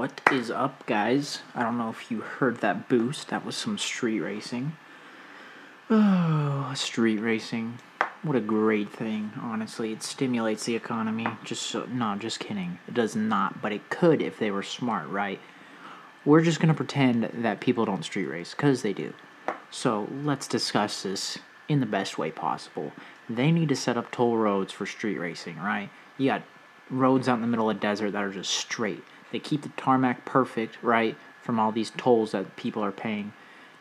[0.00, 1.40] What is up, guys?
[1.54, 3.28] I don't know if you heard that boost.
[3.28, 4.72] That was some street racing.
[5.90, 7.80] Oh, street racing.
[8.22, 9.92] What a great thing, honestly.
[9.92, 11.26] It stimulates the economy.
[11.44, 12.78] Just so, no, just kidding.
[12.88, 15.38] It does not, but it could if they were smart, right?
[16.24, 19.12] We're just going to pretend that people don't street race, because they do.
[19.70, 21.36] So let's discuss this
[21.68, 22.92] in the best way possible.
[23.28, 25.90] They need to set up toll roads for street racing, right?
[26.16, 26.42] You got
[26.88, 29.04] roads out in the middle of the desert that are just straight.
[29.32, 33.32] They keep the tarmac perfect, right, from all these tolls that people are paying.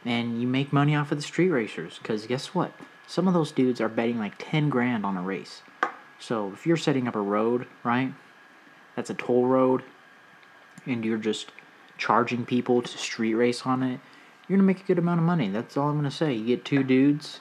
[0.06, 2.72] And you make money off of the street racers because guess what?
[3.06, 5.62] Some of those dudes are betting like 10 grand on a race.
[6.20, 8.14] So if you're setting up a road right
[8.96, 9.84] that's a toll road
[10.86, 11.52] and you're just
[11.98, 14.00] charging people to street race on it
[14.48, 15.48] you're gonna make a good amount of money.
[15.48, 16.34] That's all i'm gonna say.
[16.34, 17.40] You get two dudes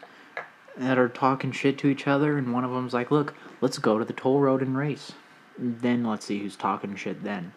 [0.76, 3.98] that are talking shit to each other and one of them's like look let's go
[3.98, 5.12] to the toll road and race.
[5.58, 7.52] Then let's see who's talking shit then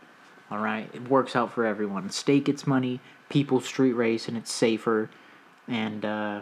[0.51, 2.09] all right, it works out for everyone.
[2.09, 2.99] State gets money,
[3.29, 5.09] people street race, and it's safer.
[5.67, 6.41] And uh,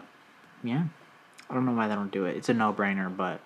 [0.63, 0.85] yeah,
[1.49, 2.35] I don't know why they don't do it.
[2.35, 3.39] It's a no-brainer, but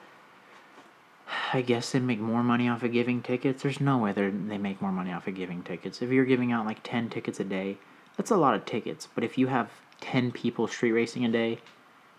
[1.52, 3.62] I guess they make more money off of giving tickets.
[3.62, 6.02] There's no way they they make more money off of giving tickets.
[6.02, 7.78] If you're giving out like ten tickets a day,
[8.16, 9.08] that's a lot of tickets.
[9.14, 9.70] But if you have
[10.00, 11.60] ten people street racing a day,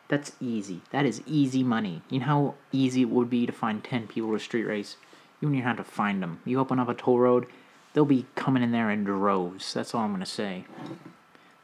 [0.09, 0.83] that's easy.
[0.91, 2.03] That is easy money.
[2.11, 4.97] You know how easy it would be to find ten people to street race.
[5.41, 6.41] You don't even have to find them.
[6.45, 7.47] You open up a toll road
[7.95, 9.73] they'll be coming in there in droves.
[9.73, 10.65] That's all I'm going to say.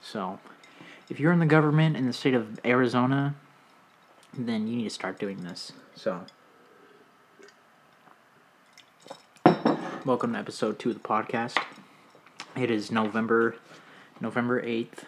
[0.00, 0.38] So,
[1.10, 3.34] if you're in the government in the state of Arizona,
[4.32, 5.72] then you need to start doing this.
[5.94, 6.22] So,
[10.06, 11.58] welcome to episode 2 of the podcast.
[12.56, 13.56] It is November
[14.20, 15.04] November 8th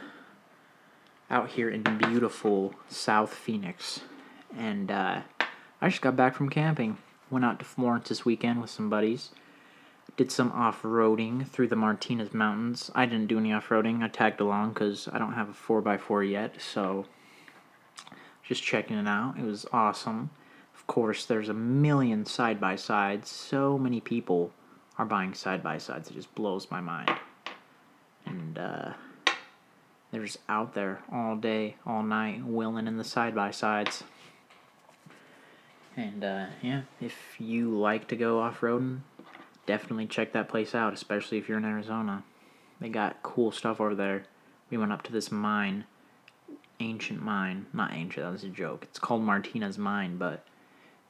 [1.31, 4.01] out here in beautiful South Phoenix.
[4.57, 5.21] And uh,
[5.81, 6.99] I just got back from camping.
[7.31, 9.31] Went out to Florence this weekend with some buddies
[10.17, 12.91] did some off-roading through the Martinez Mountains.
[12.95, 14.03] I didn't do any off-roading.
[14.03, 17.07] I tagged along because I don't have a 4x4 yet, so
[18.43, 19.39] just checking it out.
[19.39, 20.31] It was awesome.
[20.75, 23.31] Of course, there's a million side-by-sides.
[23.31, 24.53] So many people
[24.99, 26.11] are buying side-by-sides.
[26.11, 27.11] It just blows my mind.
[28.27, 28.93] And uh,
[30.11, 34.05] they're just out there all day, all night, wheeling in the side-by-sides.
[35.97, 39.01] And uh, yeah, if you like to go off-roading,
[39.67, 42.25] definitely check that place out, especially if you're in Arizona.
[42.81, 44.25] They got cool stuff over there.
[44.71, 45.85] We went up to this mine,
[46.81, 47.67] ancient mine.
[47.73, 48.85] Not ancient, that was a joke.
[48.85, 50.45] It's called Martinez Mine, but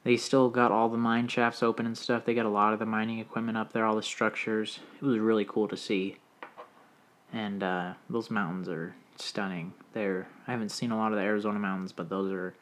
[0.03, 2.25] they still got all the mine shafts open and stuff.
[2.25, 4.79] They got a lot of the mining equipment up there, all the structures.
[5.01, 6.17] It was really cool to see.
[7.31, 9.73] And uh, those mountains are stunning.
[9.93, 12.53] They're I haven't seen a lot of the Arizona mountains, but those are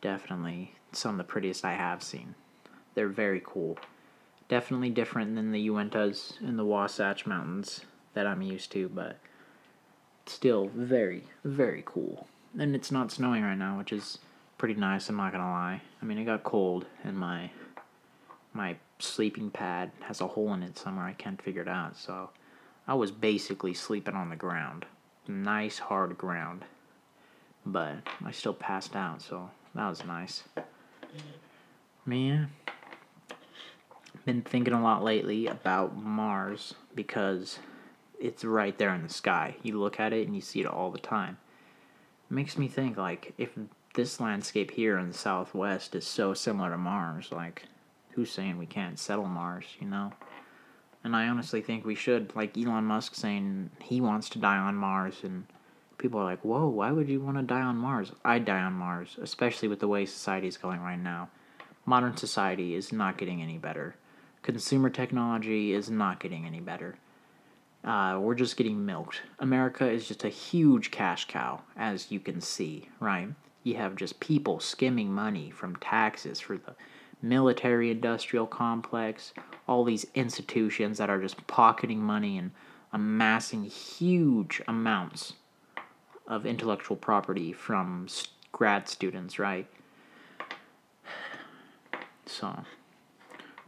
[0.00, 2.34] definitely some of the prettiest I have seen.
[2.94, 3.76] They're very cool.
[4.48, 7.82] Definitely different than the Uintas and the Wasatch Mountains
[8.14, 9.18] that I'm used to, but
[10.26, 12.26] still very, very cool.
[12.58, 14.18] And it's not snowing right now, which is
[14.56, 15.82] pretty nice, I'm not gonna lie.
[16.00, 17.50] I mean, it got cold, and my
[18.52, 21.06] my sleeping pad has a hole in it somewhere.
[21.06, 22.30] I can't figure it out, so
[22.86, 24.86] I was basically sleeping on the ground.
[25.28, 26.64] Nice, hard ground.
[27.66, 30.42] But I still passed out, so that was nice.
[32.06, 32.48] Man,
[34.24, 37.58] been thinking a lot lately about Mars because
[38.20, 39.56] it's right there in the sky.
[39.62, 41.38] You look at it and you see it all the time.
[42.30, 43.50] It makes me think like if
[43.94, 47.64] this landscape here in the southwest is so similar to Mars, like
[48.12, 50.12] who's saying we can't settle Mars, you know?
[51.04, 54.74] And I honestly think we should, like Elon Musk saying he wants to die on
[54.74, 55.46] Mars and
[55.96, 58.72] people are like, "Whoa, why would you want to die on Mars?" I'd die on
[58.72, 61.28] Mars, especially with the way society is going right now.
[61.86, 63.94] Modern society is not getting any better
[64.48, 66.96] consumer technology is not getting any better.
[67.84, 69.20] Uh, we're just getting milked.
[69.40, 73.28] America is just a huge cash cow, as you can see, right?
[73.62, 76.74] You have just people skimming money from taxes for the
[77.20, 79.34] military industrial complex,
[79.68, 82.50] all these institutions that are just pocketing money and
[82.94, 85.34] amassing huge amounts
[86.26, 88.06] of intellectual property from
[88.52, 89.66] grad students, right?
[92.24, 92.64] So,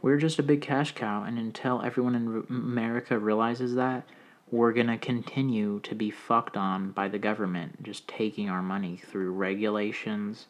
[0.01, 4.03] we're just a big cash cow, and until everyone in America realizes that,
[4.49, 8.97] we're going to continue to be fucked on by the government, just taking our money
[8.97, 10.47] through regulations,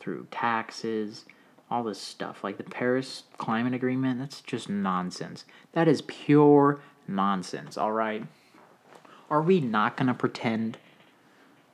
[0.00, 1.26] through taxes,
[1.70, 2.42] all this stuff.
[2.42, 5.44] Like the Paris Climate Agreement, that's just nonsense.
[5.72, 8.24] That is pure nonsense, all right?
[9.30, 10.78] Are we not going to pretend?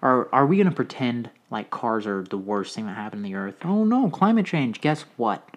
[0.02, 3.28] Are, are we going to pretend like cars are the worst thing that happened to
[3.28, 3.56] the earth?
[3.64, 4.80] Oh no, climate change.
[4.80, 5.48] Guess what?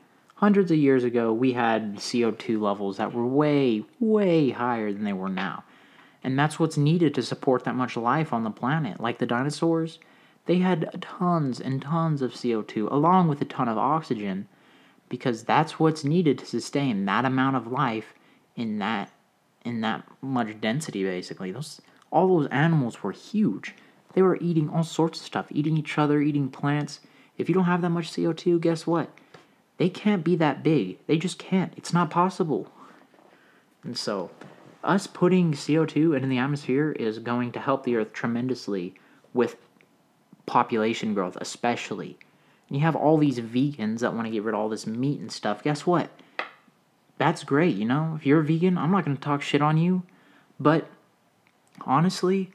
[0.42, 5.14] Hundreds of years ago, we had CO2 levels that were way, way higher than they
[5.14, 5.64] were now.
[6.24, 9.00] And that's what's needed to support that much life on the planet.
[9.00, 10.00] Like the dinosaurs,
[10.48, 14.48] they had tons and tons of CO2 along with a ton of oxygen
[15.10, 18.14] because that's what's needed to sustain that amount of life
[18.56, 19.12] in that
[19.64, 21.52] in that much density basically.
[21.52, 23.76] Those all those animals were huge.
[24.14, 27.00] They were eating all sorts of stuff, eating each other, eating plants.
[27.38, 29.12] If you don't have that much CO2, guess what?
[29.82, 31.00] They can't be that big.
[31.08, 31.74] They just can't.
[31.76, 32.72] It's not possible.
[33.84, 34.30] And so,
[34.84, 38.94] us putting CO2 into the atmosphere is going to help the earth tremendously
[39.34, 39.56] with
[40.46, 42.20] population growth, especially.
[42.70, 45.20] And you have all these vegans that want to get rid of all this meat
[45.20, 45.64] and stuff.
[45.64, 46.12] Guess what?
[47.18, 48.14] That's great, you know?
[48.16, 50.04] If you're a vegan, I'm not going to talk shit on you.
[50.60, 50.88] But
[51.88, 52.52] honestly,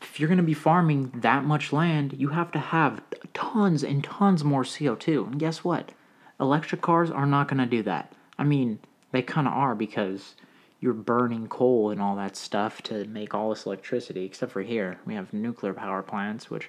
[0.00, 3.02] if you're going to be farming that much land, you have to have
[3.34, 5.26] tons and tons more CO2.
[5.26, 5.92] And guess what?
[6.40, 8.12] Electric cars are not going to do that.
[8.38, 8.80] I mean,
[9.12, 10.34] they kind of are because
[10.80, 14.98] you're burning coal and all that stuff to make all this electricity, except for here.
[15.06, 16.68] We have nuclear power plants, which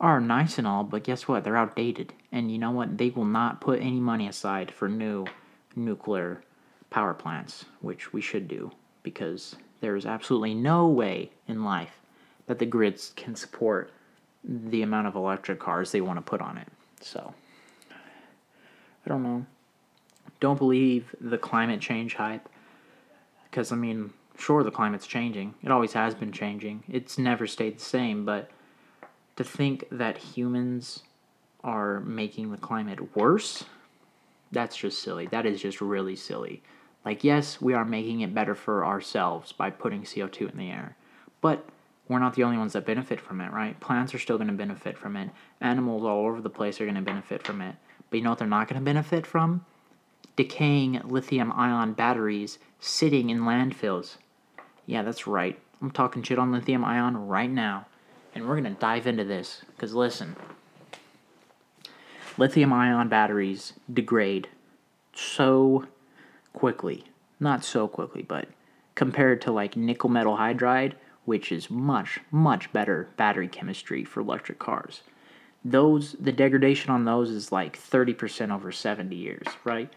[0.00, 1.44] are nice and all, but guess what?
[1.44, 2.12] They're outdated.
[2.30, 2.98] And you know what?
[2.98, 5.26] They will not put any money aside for new
[5.74, 6.42] nuclear
[6.90, 8.70] power plants, which we should do
[9.02, 12.00] because there is absolutely no way in life
[12.46, 13.90] that the grids can support
[14.44, 16.68] the amount of electric cars they want to put on it.
[17.00, 17.34] So,
[19.04, 19.46] I don't know.
[20.40, 22.48] Don't believe the climate change hype.
[23.44, 25.54] Because, I mean, sure, the climate's changing.
[25.62, 26.84] It always has been changing.
[26.88, 28.50] It's never stayed the same, but
[29.36, 31.02] to think that humans
[31.62, 33.64] are making the climate worse,
[34.50, 35.26] that's just silly.
[35.26, 36.62] That is just really silly.
[37.04, 40.96] Like, yes, we are making it better for ourselves by putting CO2 in the air,
[41.40, 41.66] but
[42.08, 43.78] we're not the only ones that benefit from it, right?
[43.80, 45.30] Plants are still going to benefit from it.
[45.60, 47.74] Animals all over the place are going to benefit from it.
[48.12, 49.64] But you know what they're not going to benefit from?
[50.36, 54.18] Decaying lithium ion batteries sitting in landfills.
[54.84, 55.58] Yeah, that's right.
[55.80, 57.86] I'm talking shit on lithium ion right now.
[58.34, 59.62] And we're going to dive into this.
[59.70, 60.36] Because listen,
[62.36, 64.46] lithium ion batteries degrade
[65.14, 65.86] so
[66.52, 67.04] quickly.
[67.40, 68.46] Not so quickly, but
[68.94, 70.92] compared to like nickel metal hydride,
[71.24, 75.00] which is much, much better battery chemistry for electric cars.
[75.64, 79.92] Those the degradation on those is like 30% over 70 years, right?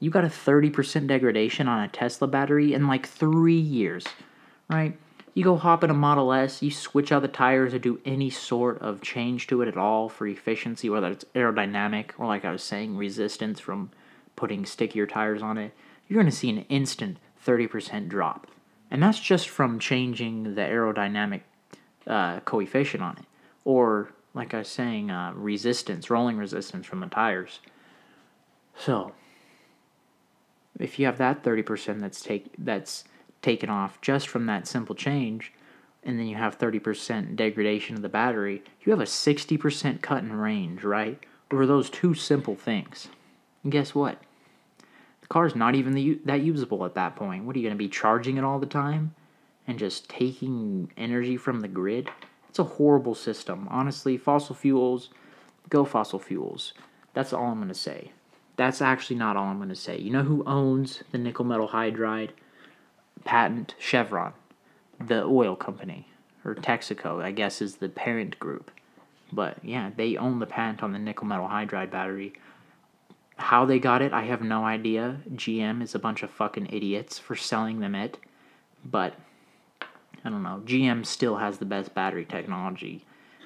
[0.00, 4.04] You got a 30% degradation on a Tesla battery in like 3 years,
[4.68, 4.96] right?
[5.34, 8.30] You go hop in a Model S, you switch out the tires or do any
[8.30, 12.52] sort of change to it at all for efficiency, whether it's aerodynamic or like I
[12.52, 13.90] was saying, resistance from
[14.36, 15.72] putting stickier tires on it,
[16.06, 18.46] you're going to see an instant 30% drop.
[18.90, 21.42] And that's just from changing the aerodynamic
[22.06, 23.24] uh, coefficient on it.
[23.64, 27.60] Or, like I was saying, uh, resistance, rolling resistance from the tires.
[28.76, 29.12] So,
[30.78, 33.04] if you have that 30% that's, take, that's
[33.42, 35.52] taken off just from that simple change,
[36.04, 40.32] and then you have 30% degradation of the battery, you have a 60% cut in
[40.32, 41.18] range, right?
[41.50, 43.08] Over those two simple things.
[43.62, 44.20] And guess what?
[45.22, 47.44] The car's not even the, that usable at that point.
[47.44, 49.14] What are you going to be charging it all the time
[49.66, 52.10] and just taking energy from the grid?
[52.58, 53.68] It's a horrible system.
[53.70, 55.10] Honestly, fossil fuels,
[55.68, 56.74] go fossil fuels.
[57.14, 58.10] That's all I'm going to say.
[58.56, 59.96] That's actually not all I'm going to say.
[59.96, 62.30] You know who owns the nickel metal hydride
[63.22, 63.76] patent?
[63.78, 64.32] Chevron,
[64.98, 66.08] the oil company,
[66.44, 68.72] or Texaco, I guess, is the parent group.
[69.32, 72.32] But yeah, they own the patent on the nickel metal hydride battery
[73.36, 75.20] how they got it, I have no idea.
[75.32, 78.18] GM is a bunch of fucking idiots for selling them it.
[78.84, 79.14] But
[80.24, 80.62] I don't know.
[80.64, 83.04] GM still has the best battery technology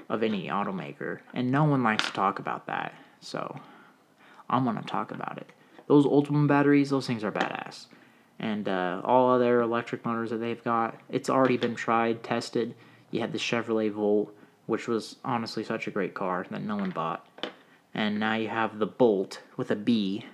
[0.09, 2.95] of any automaker, and no one likes to talk about that.
[3.21, 3.59] So
[4.49, 5.50] I'm gonna talk about it.
[5.87, 7.87] Those Ultium batteries, those things are badass.
[8.38, 12.75] And uh, all other electric motors that they've got, it's already been tried, tested.
[13.11, 14.35] You had the Chevrolet Volt,
[14.67, 17.26] which was honestly such a great car that no one bought
[17.95, 20.25] and now you have the Bolt with a B,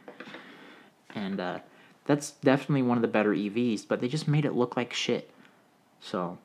[1.14, 1.58] and uh,
[2.06, 3.86] that's definitely one of the better EVs.
[3.86, 5.30] But they just made it look like shit.
[6.00, 6.38] So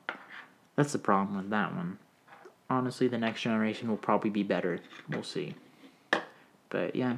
[0.76, 2.00] that's the problem with that one.
[2.70, 4.80] Honestly, the next generation will probably be better.
[5.10, 5.56] We'll see.
[6.70, 7.18] But yeah,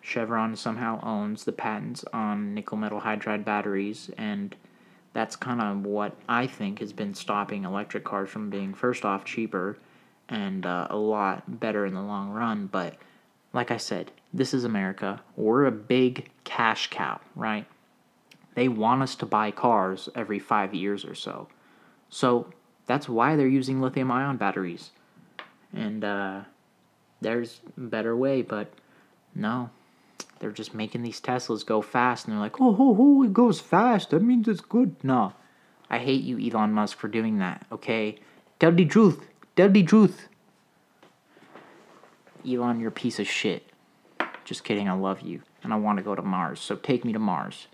[0.00, 4.54] Chevron somehow owns the patents on nickel metal hydride batteries, and
[5.12, 9.24] that's kind of what I think has been stopping electric cars from being, first off,
[9.24, 9.76] cheaper
[10.28, 12.66] and uh, a lot better in the long run.
[12.66, 12.96] But
[13.52, 15.20] like I said, this is America.
[15.36, 17.66] We're a big cash cow, right?
[18.54, 21.48] They want us to buy cars every five years or so.
[22.14, 22.46] So
[22.86, 24.92] that's why they're using lithium ion batteries.
[25.72, 26.42] And uh,
[27.20, 28.72] there's a better way, but
[29.34, 29.70] no.
[30.38, 33.58] They're just making these Teslas go fast, and they're like, oh, oh, oh, it goes
[33.58, 34.10] fast.
[34.10, 34.94] That means it's good.
[35.02, 35.32] No.
[35.90, 38.20] I hate you, Elon Musk, for doing that, okay?
[38.60, 39.26] Tell the truth.
[39.56, 40.28] Tell the truth.
[42.48, 43.72] Elon, you're a piece of shit.
[44.44, 45.42] Just kidding, I love you.
[45.64, 47.66] And I want to go to Mars, so take me to Mars.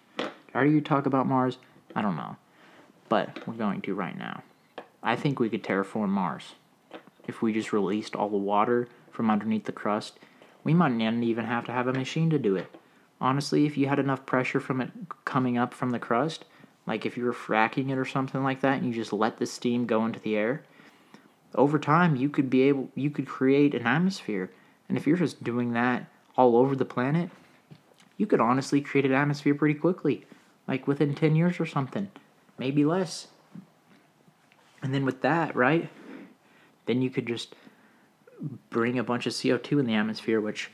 [0.55, 1.59] Are you talk about Mars?
[1.95, 2.37] I don't know.
[3.11, 4.43] But we're going to right now.
[5.03, 6.55] I think we could terraform Mars.
[7.27, 10.19] If we just released all the water from underneath the crust,
[10.65, 12.75] we might not even have to have a machine to do it.
[13.21, 14.91] Honestly, if you had enough pressure from it
[15.25, 16.45] coming up from the crust,
[16.87, 19.47] like if you were fracking it or something like that, and you just let the
[19.47, 20.63] steam go into the air,
[21.55, 24.51] over time you could be able you could create an atmosphere.
[24.89, 27.31] And if you're just doing that all over the planet,
[28.17, 30.27] you could honestly create an atmosphere pretty quickly,
[30.69, 32.09] like within 10 years or something,
[32.61, 33.27] maybe less.
[34.83, 35.89] And then with that, right?
[36.87, 37.57] Then you could just
[38.69, 40.71] bring a bunch of CO2 in the atmosphere, which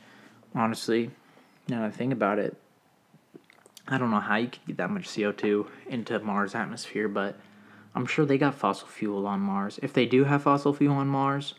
[0.54, 1.10] honestly,
[1.68, 2.56] now that I think about it,
[3.88, 7.38] I don't know how you could get that much CO2 into Mars atmosphere, but
[7.94, 9.78] I'm sure they got fossil fuel on Mars.
[9.80, 11.54] If they do have fossil fuel on Mars,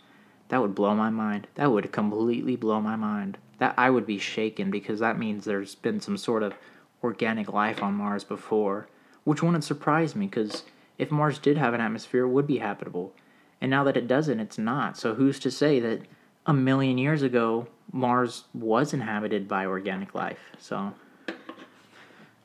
[0.49, 1.47] that would blow my mind.
[1.55, 3.37] That would completely blow my mind.
[3.59, 6.53] That I would be shaken because that means there's been some sort of
[7.01, 8.87] organic life on Mars before,
[9.27, 10.63] which wouldn't surprise me because
[10.97, 13.11] if Mars did have an atmosphere, it would be habitable.
[13.59, 14.97] And now that it doesn't, it's not.
[14.97, 16.03] So who's to say that
[16.45, 20.39] a million years ago Mars was inhabited by organic life?
[20.59, 20.93] So
[21.27, 21.33] I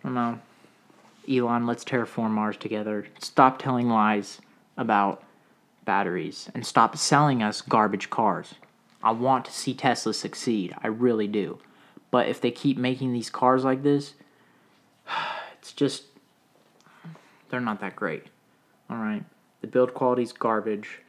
[0.03, 0.41] don't know.
[1.31, 3.07] Elon, let's terraform Mars together.
[3.21, 4.41] Stop telling lies
[4.77, 5.23] about
[5.85, 8.57] batteries and stop selling us garbage cars.
[9.05, 10.75] I want to see Tesla succeed.
[10.83, 11.61] I really do.
[12.11, 14.15] But if they keep making these cars like this,
[15.61, 16.07] it's just
[17.53, 18.25] they're not that great.
[18.89, 19.23] All right.
[19.61, 21.01] The build quality's garbage.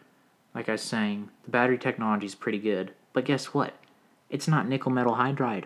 [0.53, 2.91] Like I was saying, the battery technology is pretty good.
[3.13, 3.73] But guess what?
[4.29, 5.63] It's not nickel metal hydride.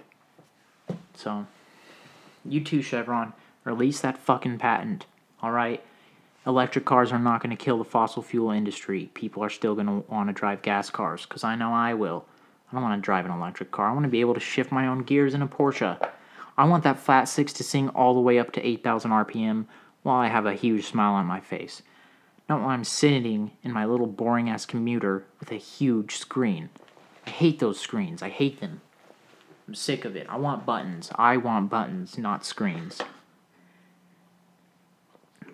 [1.15, 1.48] So,
[2.46, 5.07] you too, Chevron, release that fucking patent.
[5.41, 5.84] All right?
[6.46, 9.10] Electric cars are not going to kill the fossil fuel industry.
[9.15, 12.24] People are still going to want to drive gas cars because I know I will.
[12.69, 13.89] I don't want to drive an electric car.
[13.89, 15.98] I want to be able to shift my own gears in a Porsche.
[16.55, 19.65] I want that flat six to sing all the way up to 8,000 RPM
[20.04, 21.82] while I have a huge smile on my face.
[22.48, 26.70] Not while I'm sitting in my little boring ass commuter with a huge screen.
[27.25, 28.22] I hate those screens.
[28.22, 28.82] I hate them.
[29.68, 30.27] I'm sick of it.
[30.30, 31.12] I want buttons.
[31.16, 33.01] I want buttons, not screens.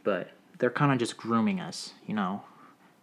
[0.04, 2.44] But they're kind of just grooming us, you know.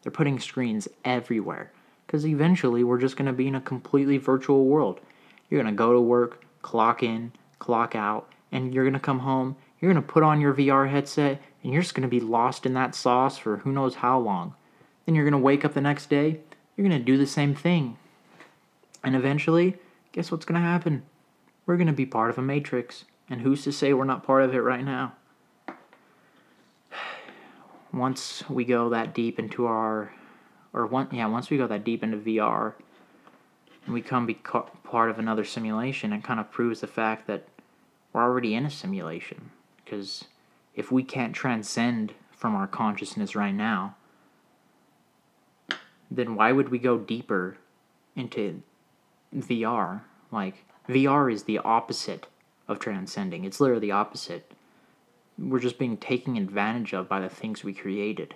[0.02, 1.72] They're putting screens everywhere.
[2.06, 5.00] Because eventually we're just going to be in a completely virtual world.
[5.48, 9.20] You're going to go to work, clock in, clock out, and you're going to come
[9.20, 9.56] home.
[9.80, 12.66] You're going to put on your VR headset, and you're just going to be lost
[12.66, 14.54] in that sauce for who knows how long.
[15.06, 16.40] Then you're going to wake up the next day,
[16.76, 17.96] you're going to do the same thing.
[19.02, 19.76] And eventually,
[20.12, 21.02] guess what's going to happen?
[21.66, 23.04] We're going to be part of a matrix.
[23.28, 25.14] And who's to say we're not part of it right now?
[27.92, 30.12] Once we go that deep into our,
[30.72, 32.74] or one, yeah, once we go that deep into VR,
[33.84, 37.48] and we come be part of another simulation, it kind of proves the fact that
[38.12, 39.50] we're already in a simulation.
[39.84, 40.24] Because
[40.74, 43.96] if we can't transcend from our consciousness right now,
[46.10, 47.56] then why would we go deeper
[48.16, 48.62] into
[49.34, 50.02] VR?
[50.32, 52.26] Like, VR is the opposite
[52.66, 53.44] of transcending.
[53.44, 54.52] It's literally the opposite.
[55.38, 58.34] We're just being taken advantage of by the things we created.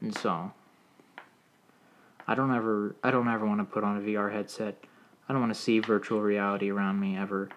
[0.00, 0.52] And so
[2.26, 4.76] I don't ever I don't ever want to put on a VR headset.
[5.28, 7.48] I don't want to see virtual reality around me ever.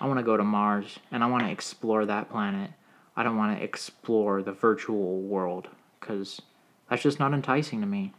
[0.00, 2.70] I want to go to Mars and I want to explore that planet.
[3.16, 5.68] I don't want to explore the virtual world
[6.00, 6.40] cuz
[6.88, 8.12] that's just not enticing to me.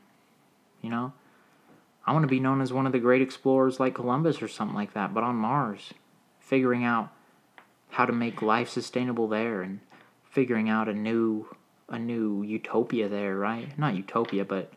[0.81, 1.13] You know?
[2.05, 4.75] I want to be known as one of the great explorers like Columbus or something
[4.75, 5.93] like that, but on Mars,
[6.39, 7.09] figuring out
[7.91, 9.79] how to make life sustainable there and
[10.23, 11.47] figuring out a new
[11.87, 13.77] a new utopia there, right?
[13.77, 14.71] Not utopia, but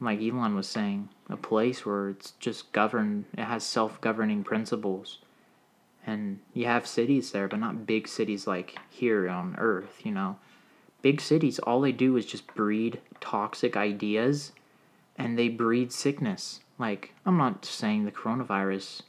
[0.00, 5.18] like Elon was saying, a place where it's just governed, it has self-governing principles.
[6.08, 10.38] And you have cities there, but not big cities like here on Earth, you know.
[11.02, 14.52] Big cities, all they do is just breed toxic ideas
[15.18, 16.60] and they breed sickness.
[16.78, 19.02] Like, I'm not saying the coronavirus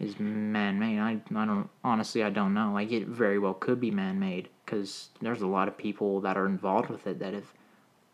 [0.00, 1.00] is man made.
[1.00, 2.72] I, I don't, honestly, I don't know.
[2.72, 6.38] Like, it very well could be man made because there's a lot of people that
[6.38, 7.52] are involved with it that have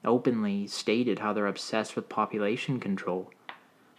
[0.04, 3.30] openly stated how they're obsessed with population control.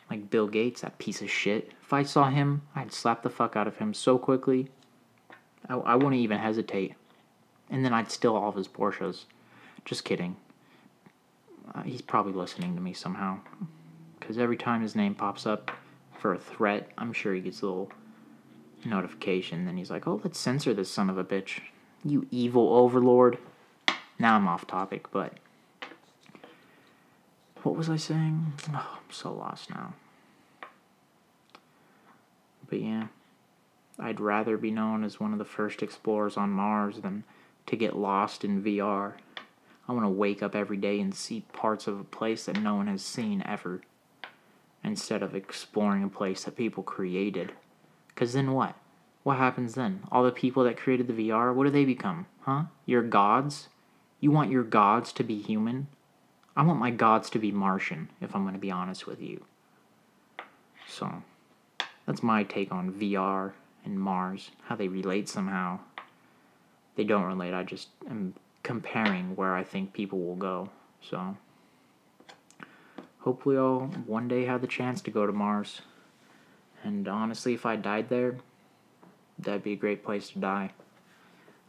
[0.09, 1.71] Like Bill Gates, that piece of shit.
[1.81, 4.69] If I saw him, I'd slap the fuck out of him so quickly.
[5.67, 6.95] I, I wouldn't even hesitate.
[7.69, 9.25] And then I'd steal all of his Porsches.
[9.83, 10.35] Just kidding.
[11.73, 13.39] Uh, he's probably listening to me somehow.
[14.19, 15.71] Because every time his name pops up
[16.19, 17.91] for a threat, I'm sure he gets a little
[18.83, 19.65] notification.
[19.65, 21.61] Then he's like, oh, let's censor this son of a bitch.
[22.03, 23.39] You evil overlord.
[24.19, 25.33] Now I'm off topic, but
[27.65, 28.53] what was I saying?
[28.69, 29.95] Oh, I'm so lost now.
[32.69, 33.07] But yeah,
[33.97, 37.23] I'd rather be known as one of the first explorers on Mars than
[37.65, 39.13] to get lost in VR.
[39.87, 42.75] I want to wake up every day and see parts of a place that no
[42.75, 43.81] one has seen ever,
[44.83, 47.53] instead of exploring a place that people created.
[48.09, 48.75] Because then what?
[49.23, 50.03] What happens then?
[50.11, 52.27] All the people that created the VR, what do they become?
[52.41, 52.65] Huh?
[52.85, 53.69] Your gods?
[54.19, 55.87] You want your gods to be human?
[56.57, 59.43] I want my gods to be Martian, if I'm going to be honest with you.
[60.87, 61.21] So,
[62.05, 63.51] that's my take on VR
[63.83, 65.79] and Mars, how they relate somehow.
[66.95, 70.69] They don't relate, I just am comparing where I think people will go.
[71.01, 71.35] So,
[73.19, 75.81] hopefully, I'll one day have the chance to go to Mars.
[76.83, 78.37] And honestly, if I died there,
[79.37, 80.71] that'd be a great place to die.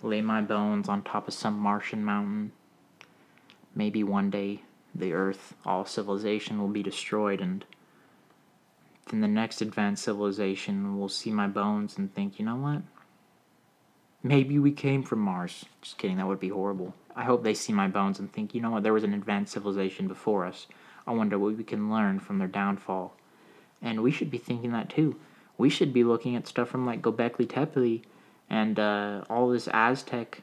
[0.03, 2.53] Lay my bones on top of some Martian mountain.
[3.75, 4.63] Maybe one day
[4.99, 7.65] the Earth, all civilization will be destroyed, and
[9.11, 12.83] then the next advanced civilization will see my bones and think, you know what?
[14.23, 15.65] Maybe we came from Mars.
[15.81, 16.95] Just kidding, that would be horrible.
[17.15, 19.53] I hope they see my bones and think, you know what, there was an advanced
[19.53, 20.67] civilization before us.
[21.07, 23.15] I wonder what we can learn from their downfall.
[23.81, 25.17] And we should be thinking that too.
[25.57, 28.03] We should be looking at stuff from like Gobekli Tepe
[28.51, 30.43] and uh, all this Aztec,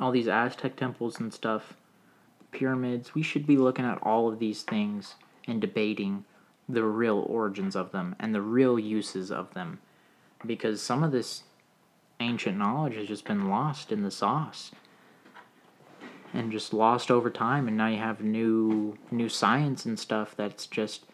[0.00, 1.74] all these Aztec temples and stuff,
[2.52, 3.14] pyramids.
[3.14, 5.16] We should be looking at all of these things
[5.48, 6.24] and debating
[6.68, 9.80] the real origins of them and the real uses of them.
[10.46, 11.42] Because some of this
[12.20, 14.70] ancient knowledge has just been lost in the sauce
[16.32, 17.66] and just lost over time.
[17.66, 21.06] And now you have new new science and stuff that's just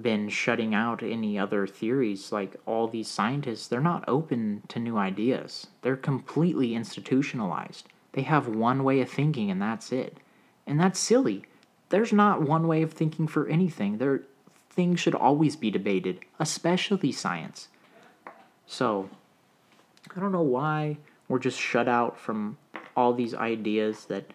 [0.00, 2.32] been shutting out any other theories.
[2.32, 5.66] Like all these scientists they're not open to new ideas.
[5.82, 7.88] They're completely institutionalized.
[8.12, 10.18] They have one way of thinking and that's it
[10.66, 11.44] and that's silly
[11.90, 14.22] there's not one way of thinking for anything there
[14.70, 17.68] things should always be debated especially science
[18.66, 19.08] so
[20.16, 20.98] I don't know why
[21.28, 22.58] we're just shut out from
[22.96, 24.30] all these ideas that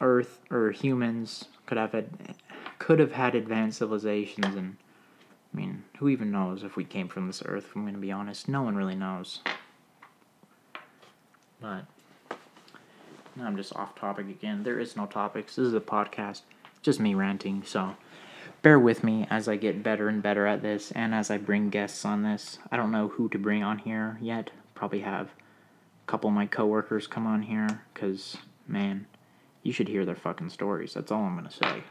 [0.00, 2.08] Earth or humans could have had,
[2.78, 4.76] could have had advanced civilizations, and
[5.52, 7.66] I mean, who even knows if we came from this Earth?
[7.68, 9.40] If I'm going to be honest, no one really knows.
[11.60, 11.84] But
[13.40, 14.62] I'm just off topic again.
[14.62, 15.56] There is no topics.
[15.56, 16.42] This is a podcast,
[16.82, 17.62] just me ranting.
[17.64, 17.96] So
[18.62, 21.70] bear with me as I get better and better at this, and as I bring
[21.70, 22.58] guests on this.
[22.70, 26.46] I don't know who to bring on here yet probably have a couple of my
[26.46, 29.04] coworkers come on here because, man,
[29.62, 30.94] you should hear their fucking stories.
[30.94, 31.82] That's all I'm going to say.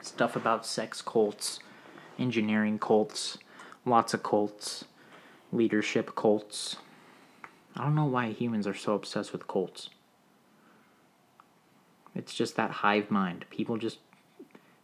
[0.00, 1.58] Stuff about sex cults,
[2.16, 3.38] engineering cults,
[3.84, 4.84] lots of cults,
[5.52, 6.76] leadership cults.
[7.74, 9.90] I don't know why humans are so obsessed with cults.
[12.14, 13.44] It's just that hive mind.
[13.50, 13.98] People just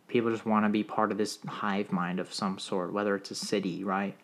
[0.09, 3.31] people just want to be part of this hive mind of some sort, whether it's
[3.31, 4.17] a city, right?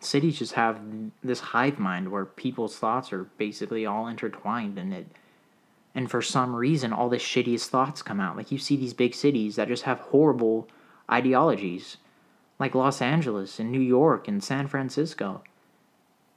[0.00, 0.80] cities just have
[1.22, 5.06] this hive mind where people's thoughts are basically all intertwined in it.
[5.94, 8.36] And for some reason, all the shittiest thoughts come out.
[8.36, 10.68] Like you see these big cities that just have horrible
[11.10, 11.96] ideologies,
[12.58, 15.42] like Los Angeles and New York and San Francisco.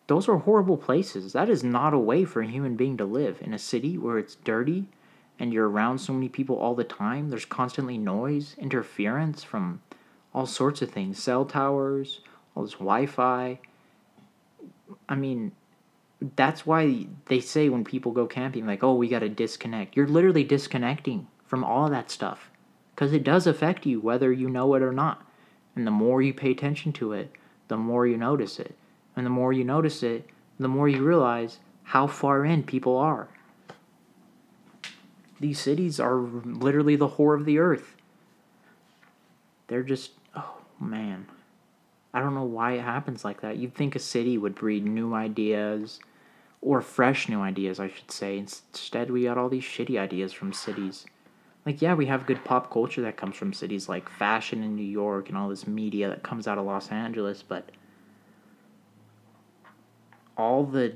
[0.07, 1.33] Those are horrible places.
[1.33, 4.17] That is not a way for a human being to live in a city where
[4.17, 4.85] it's dirty
[5.39, 7.29] and you're around so many people all the time.
[7.29, 9.81] There's constantly noise, interference from
[10.33, 12.21] all sorts of things cell towers,
[12.55, 13.59] all this Wi-Fi.
[15.07, 15.53] I mean,
[16.35, 19.95] that's why they say when people go camping, like, oh, we got to disconnect.
[19.95, 22.49] You're literally disconnecting from all that stuff
[22.93, 25.25] because it does affect you whether you know it or not.
[25.75, 27.31] And the more you pay attention to it,
[27.69, 28.75] the more you notice it.
[29.15, 30.27] And the more you notice it,
[30.59, 33.29] the more you realize how far in people are.
[35.39, 37.95] These cities are literally the whore of the earth.
[39.67, 41.27] They're just, oh man.
[42.13, 43.57] I don't know why it happens like that.
[43.57, 45.99] You'd think a city would breed new ideas,
[46.61, 48.37] or fresh new ideas, I should say.
[48.37, 51.05] Instead, we got all these shitty ideas from cities.
[51.65, 54.81] Like, yeah, we have good pop culture that comes from cities like fashion in New
[54.81, 57.69] York and all this media that comes out of Los Angeles, but
[60.37, 60.93] all the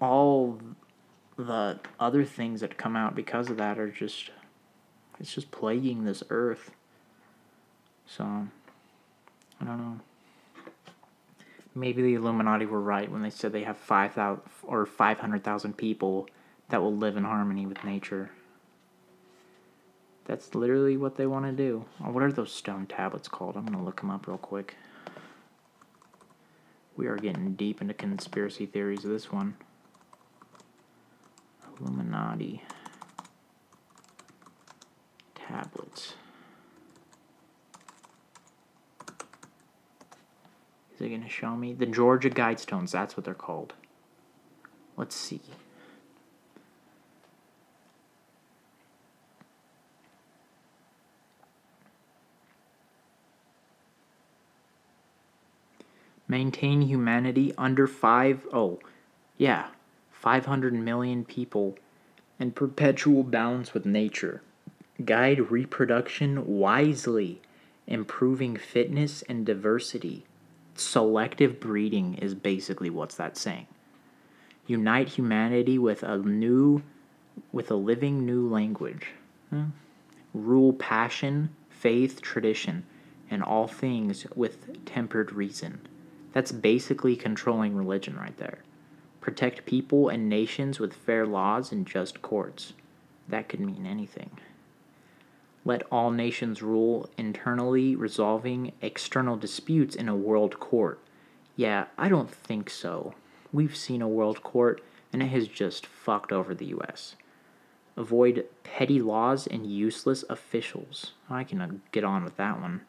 [0.00, 0.58] all
[1.46, 4.30] the other things that come out because of that are just
[5.18, 6.70] it's just plaguing this earth.
[8.06, 10.00] So I don't know.
[11.74, 16.28] Maybe the Illuminati were right when they said they have 5,000 or 500,000 people
[16.70, 18.30] that will live in harmony with nature.
[20.24, 21.84] That's literally what they want to do.
[22.02, 23.56] Oh, what are those stone tablets called?
[23.56, 24.76] I'm going to look them up real quick.
[26.96, 29.56] We are getting deep into conspiracy theories of this one.
[31.80, 32.62] Illuminati
[35.34, 36.14] tablets.
[40.94, 41.72] Is it going to show me?
[41.72, 43.72] The Georgia Guidestones, that's what they're called.
[44.96, 45.40] Let's see.
[56.28, 58.78] Maintain humanity under five oh,
[59.36, 59.68] yeah,
[60.20, 61.78] 500 million people
[62.38, 64.42] in perpetual balance with nature.
[65.02, 67.40] Guide reproduction wisely,
[67.86, 70.26] improving fitness and diversity.
[70.74, 73.66] Selective breeding is basically what's that saying.
[74.66, 76.82] Unite humanity with a new,
[77.50, 79.12] with a living new language.
[79.48, 79.68] Hmm.
[80.34, 82.84] Rule passion, faith, tradition,
[83.30, 85.80] and all things with tempered reason.
[86.34, 88.58] That's basically controlling religion right there.
[89.20, 92.72] Protect people and nations with fair laws and just courts.
[93.28, 94.30] That could mean anything.
[95.64, 100.98] Let all nations rule internally, resolving external disputes in a world court.
[101.54, 103.14] Yeah, I don't think so.
[103.52, 107.16] We've seen a world court, and it has just fucked over the US.
[107.96, 111.12] Avoid petty laws and useless officials.
[111.28, 112.80] I can get on with that one.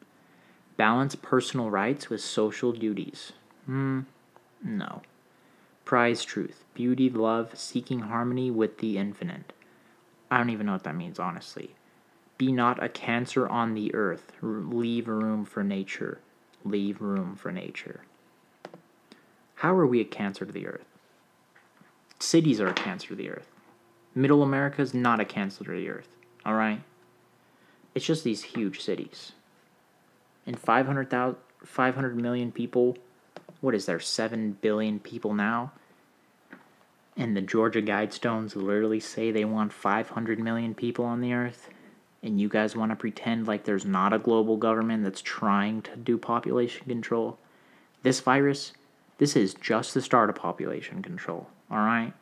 [0.78, 3.34] Balance personal rights with social duties.
[3.66, 4.02] Hmm,
[4.64, 5.02] no.
[5.92, 9.52] Prize truth, beauty, love, seeking harmony with the infinite.
[10.32, 11.76] I don't even know what that means, honestly.
[12.38, 14.32] Be not a cancer on the earth.
[14.42, 16.22] Leave room for nature.
[16.64, 18.06] Leave room for nature.
[19.56, 20.86] How are we a cancer to the earth?
[22.20, 23.50] Cities are a cancer to the earth.
[24.16, 26.16] Middle America is not a cancer to the earth.
[26.46, 26.80] All right?
[27.94, 29.34] It's just these huge cities.
[30.48, 32.98] And 500, 500 million people,
[33.60, 35.74] what is there, 7 billion people now?
[37.18, 41.70] And the Georgia Guidestones literally say they want 500 million people on the earth.
[42.24, 45.96] And you guys want to pretend like there's not a global government that's trying to
[45.98, 47.38] do population control.
[48.04, 48.74] This virus,
[49.18, 52.14] this is just the start of population control, all right?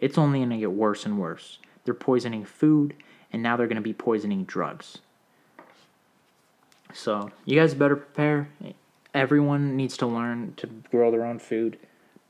[0.00, 1.58] It's only going to get worse and worse.
[1.84, 2.94] They're poisoning food,
[3.32, 4.98] and now they're going to be poisoning drugs.
[6.92, 8.48] So, you guys better prepare.
[9.14, 11.78] Everyone needs to learn to grow their own food,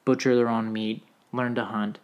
[0.05, 1.99] butcher their own meat, learn to hunt,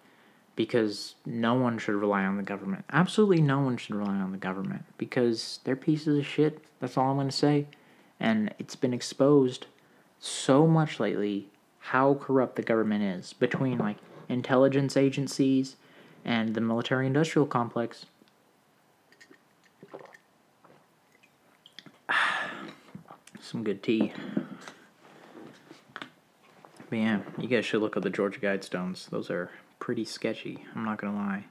[0.59, 2.85] because no one should rely on the government.
[2.91, 6.65] Absolutely no one should rely on the government because they're pieces of shit.
[6.81, 7.69] That's all I'm going to say.
[8.19, 9.67] And it's been exposed
[10.19, 11.47] so much lately
[11.79, 15.77] how corrupt the government is between like intelligence agencies
[16.25, 18.07] and the military industrial complex.
[23.41, 24.13] Some good tea.
[26.89, 29.11] But yeah, you guys should look up the Georgia Guidestones.
[29.11, 31.45] Those are pretty sketchy, I'm not gonna lie.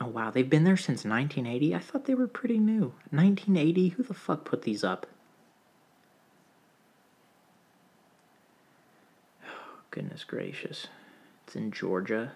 [0.00, 1.74] Oh wow, they've been there since 1980?
[1.74, 2.94] I thought they were pretty new.
[3.10, 3.90] 1980?
[3.90, 5.06] Who the fuck put these up?
[9.46, 10.88] Oh, goodness gracious.
[11.46, 12.32] It's in Georgia.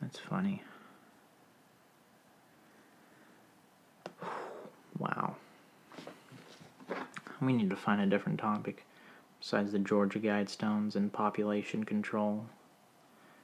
[0.00, 0.62] That's funny.
[4.96, 5.34] Wow.
[7.44, 8.86] We need to find a different topic
[9.38, 12.46] besides the Georgia Guidestones and population control.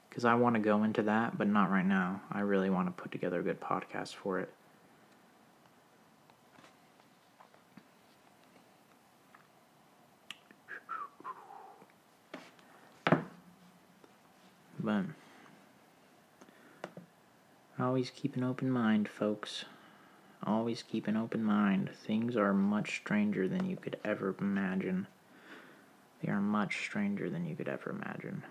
[0.08, 2.22] Because I want to go into that, but not right now.
[2.32, 4.52] I really want to put together a good podcast for it.
[14.82, 15.04] But
[17.78, 19.64] always keep an open mind, folks.
[20.46, 21.90] Always keep an open mind.
[21.94, 25.06] Things are much stranger than you could ever imagine.
[26.22, 28.42] They are much stranger than you could ever imagine.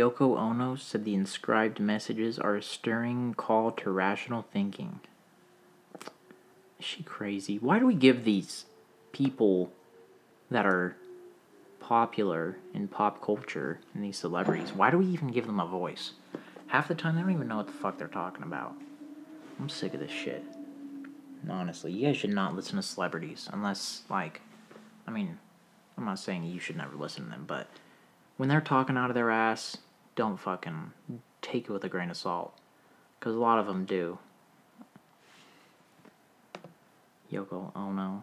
[0.00, 5.00] Yoko Ono said the inscribed messages are a stirring call to rational thinking.
[6.80, 7.58] Is she crazy?
[7.58, 8.64] Why do we give these
[9.12, 9.70] people
[10.50, 10.96] that are
[11.80, 16.12] popular in pop culture and these celebrities, why do we even give them a voice?
[16.68, 18.74] Half the time, they don't even know what the fuck they're talking about.
[19.58, 20.44] I'm sick of this shit.
[21.48, 24.40] Honestly, you guys should not listen to celebrities unless, like,
[25.06, 25.38] I mean,
[25.98, 27.66] I'm not saying you should never listen to them, but
[28.36, 29.76] when they're talking out of their ass,
[30.14, 30.92] don't fucking
[31.42, 32.56] take it with a grain of salt.
[33.18, 34.18] Because a lot of them do.
[37.32, 38.22] Yoko Ono.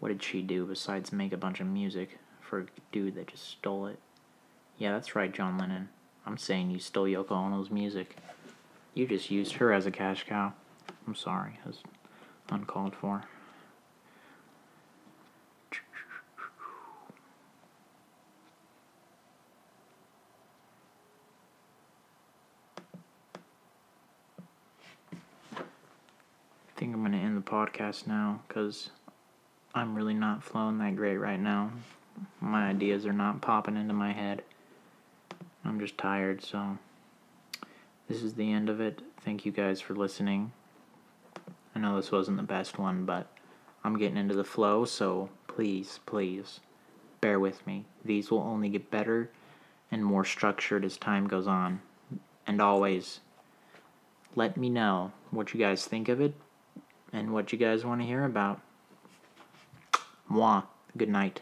[0.00, 3.48] What did she do besides make a bunch of music for a dude that just
[3.48, 3.98] stole it?
[4.78, 5.88] Yeah, that's right, John Lennon.
[6.26, 8.16] I'm saying you stole Yoko Ono's music.
[8.94, 10.52] You just used her as a cash cow.
[11.06, 11.58] I'm sorry.
[11.64, 11.82] Was
[12.50, 13.24] uncalled for.
[26.92, 28.90] Think I'm going to end the podcast now because
[29.74, 31.70] I'm really not flowing that great right now.
[32.38, 34.42] My ideas are not popping into my head.
[35.64, 36.76] I'm just tired, so
[38.08, 39.00] this is the end of it.
[39.22, 40.52] Thank you guys for listening.
[41.74, 43.26] I know this wasn't the best one, but
[43.82, 46.60] I'm getting into the flow, so please, please
[47.22, 47.86] bear with me.
[48.04, 49.30] These will only get better
[49.90, 51.80] and more structured as time goes on.
[52.46, 53.20] And always
[54.34, 56.34] let me know what you guys think of it
[57.12, 58.60] and what you guys want to hear about.
[60.30, 60.64] Mwah.
[60.96, 61.40] Good night.